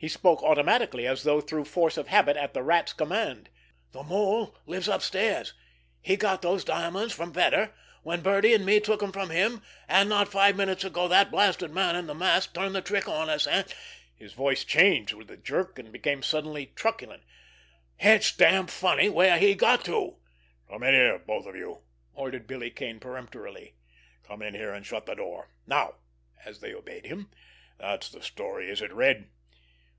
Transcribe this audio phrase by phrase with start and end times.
[0.00, 3.48] He spoke automatically, as though through force of habit at the Rat's command.
[3.90, 5.54] "The Mole lives upstairs.
[6.00, 7.72] He got those diamonds from Vetter;
[8.06, 11.72] then Birdie and me took 'em from him, and not five minutes ago that blasted
[11.72, 15.80] man in the mask turned the trick on us, and"—his voice changed with a jerk,
[15.80, 20.14] and became suddenly truculent—"it's damned funny where he got to!"
[20.68, 21.80] "Come in here, both of you!"
[22.14, 23.74] ordered Billy Kane peremptorily.
[24.22, 25.48] "Come in here, and shut that door!
[25.66, 29.30] Now"—as they obeyed him—"that's the story, is it, Red?